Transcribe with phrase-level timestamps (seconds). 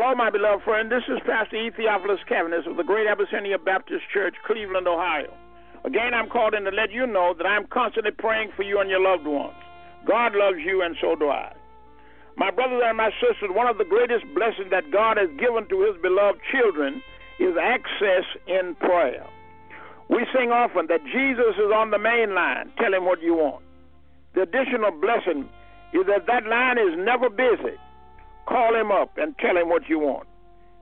[0.00, 0.90] Hello, my beloved friend.
[0.90, 1.68] This is Pastor E.
[1.76, 5.28] Theophilus Caviness of the Greater Abyssinia Baptist Church, Cleveland, Ohio.
[5.84, 8.88] Again, I'm called in to let you know that I'm constantly praying for you and
[8.88, 9.60] your loved ones.
[10.08, 11.52] God loves you, and so do I.
[12.38, 15.84] My brothers and my sisters, one of the greatest blessings that God has given to
[15.84, 17.02] his beloved children
[17.38, 19.28] is access in prayer.
[20.08, 22.72] We sing often that Jesus is on the main line.
[22.80, 23.60] Tell him what you want.
[24.32, 25.44] The additional blessing
[25.92, 27.76] is that that line is never busy.
[28.46, 30.26] Call him up and tell him what you want.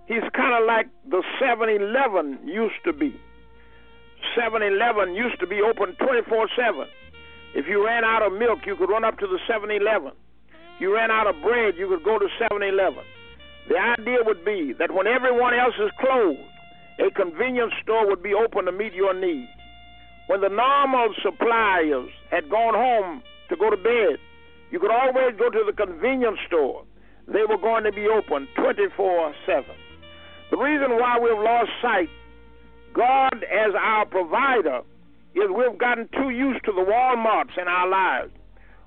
[0.07, 3.15] He's kind of like the 7 Eleven used to be.
[4.35, 6.87] 7 Eleven used to be open 24 7.
[7.55, 10.13] If you ran out of milk, you could run up to the 7 Eleven.
[10.81, 13.05] You ran out of bread, you could go to 7 Eleven.
[13.69, 16.41] The idea would be that when everyone else is closed,
[16.99, 19.51] a convenience store would be open to meet your needs.
[20.29, 24.19] When the normal suppliers had gone home to go to bed,
[24.71, 26.85] you could always go to the convenience store.
[27.33, 29.65] They were going to be open 24 7.
[30.51, 32.09] The reason why we've lost sight,
[32.95, 34.81] God as our provider,
[35.35, 38.33] is we've gotten too used to the Walmarts in our lives.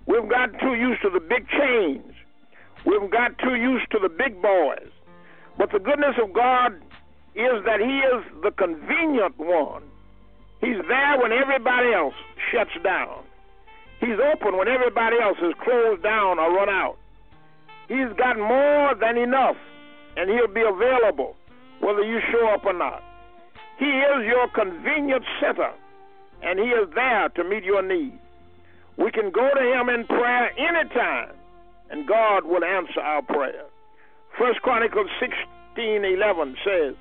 [0.08, 2.14] We've gotten too used to the big chains.
[2.86, 4.89] We've got too used to the big boys.
[5.58, 6.73] But the goodness of God
[7.36, 9.83] is that He is the convenient one.
[10.61, 12.16] He's there when everybody else
[12.52, 13.23] shuts down.
[14.00, 16.98] He's open when everybody else is closed down or run out.
[17.92, 19.59] He's got more than enough,
[20.16, 21.36] and He'll be available
[21.81, 23.03] whether you show up or not.
[23.78, 25.73] He is your convenient center,
[26.42, 28.16] and He is there to meet your needs.
[28.95, 31.36] We can go to Him in prayer anytime,
[31.89, 33.66] and God will answer our prayer.
[34.39, 36.95] First Chronicles 16 11 says,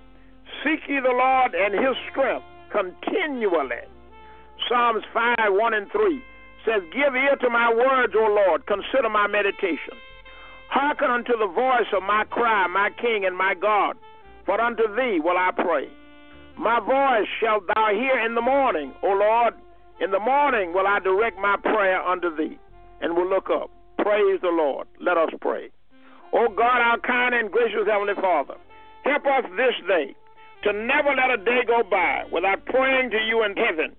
[0.64, 3.86] Seek ye the Lord and His strength continually.
[4.68, 6.22] Psalms 5 1 and 3
[6.66, 9.94] says, Give ear to my words, O Lord, consider my meditation.
[10.70, 13.96] Hearken unto the voice of my cry, my King and my God,
[14.46, 15.88] for unto thee will I pray.
[16.56, 19.54] My voice shalt thou hear in the morning, O Lord.
[20.00, 22.58] In the morning will I direct my prayer unto thee,
[23.00, 23.70] and will look up.
[23.98, 24.86] Praise the Lord.
[25.00, 25.70] Let us pray.
[26.32, 28.54] O God, our kind and gracious Heavenly Father,
[29.04, 30.14] help us this day
[30.62, 33.96] to never let a day go by without praying to you in heaven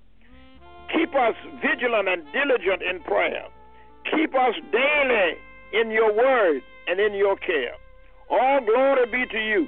[0.94, 3.48] Keep us vigilant and diligent in prayer.
[4.12, 5.40] Keep us daily
[5.74, 7.74] in your word and in your care.
[8.30, 9.68] All glory be to you,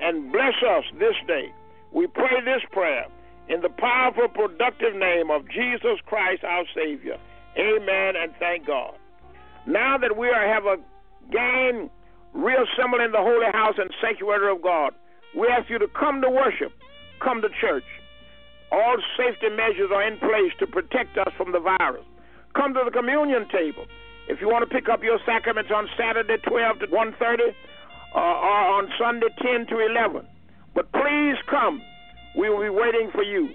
[0.00, 1.52] and bless us this day.
[1.92, 3.06] We pray this prayer
[3.48, 7.16] in the powerful, productive name of Jesus Christ, our Savior.
[7.56, 8.94] Amen, and thank God.
[9.66, 11.88] Now that we are, have again
[12.34, 14.92] reassembled in the holy house and sanctuary of God,
[15.36, 16.72] we ask you to come to worship,
[17.22, 17.84] come to church.
[18.72, 22.04] All safety measures are in place to protect us from the virus.
[22.54, 23.86] Come to the communion table.
[24.28, 27.54] If you want to pick up your sacraments on Saturday 12 to 1:30
[28.14, 30.26] uh, or on Sunday 10 to 11.
[30.74, 31.82] But please come.
[32.36, 33.50] We will be waiting for you.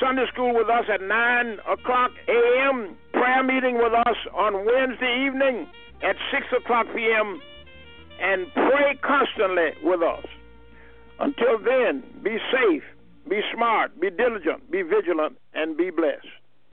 [0.00, 2.96] Sunday school with us at 9 o'clock a.m.
[3.12, 5.68] Prayer meeting with us on Wednesday evening
[6.02, 7.40] at 6 o'clock p.m.
[8.20, 10.24] And pray constantly with us.
[11.20, 12.82] Until then, be safe
[13.28, 16.26] be smart, be diligent, be vigilant, and be blessed.